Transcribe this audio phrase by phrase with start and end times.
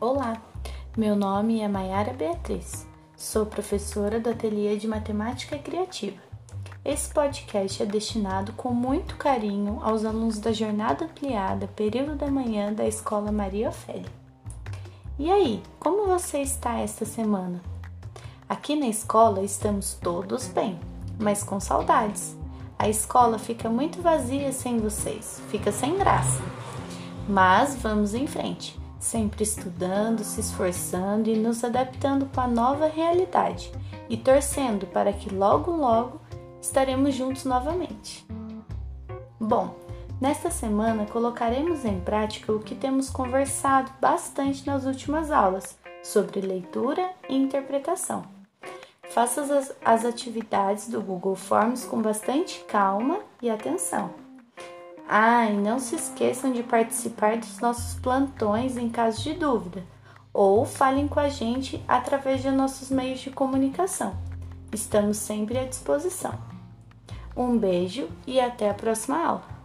[0.00, 0.40] Olá,
[0.96, 6.16] meu nome é Maiara Beatriz, sou professora do Ateliê de Matemática Criativa.
[6.82, 12.72] Esse podcast é destinado com muito carinho aos alunos da Jornada Ampliada Período da Manhã
[12.72, 14.10] da Escola Maria Ofélia.
[15.18, 17.60] E aí, como você está esta semana?
[18.48, 20.80] Aqui na escola estamos todos bem,
[21.18, 22.34] mas com saudades.
[22.78, 26.40] A escola fica muito vazia sem vocês, fica sem graça.
[27.28, 33.72] Mas vamos em frente sempre estudando, se esforçando e nos adaptando com a nova realidade
[34.08, 36.20] e torcendo para que logo, logo
[36.60, 38.26] estaremos juntos novamente.
[39.40, 39.74] Bom,
[40.20, 47.10] nesta semana colocaremos em prática o que temos conversado bastante nas últimas aulas sobre leitura
[47.28, 48.24] e interpretação.
[49.08, 54.29] Faça as, as atividades do Google Forms com bastante calma e atenção
[55.12, 59.82] ah, e não se esqueçam de participar dos nossos plantões em caso de dúvida,
[60.32, 64.14] ou falem com a gente através de nossos meios de comunicação.
[64.72, 66.32] Estamos sempre à disposição.
[67.36, 69.59] Um beijo e até a próxima aula!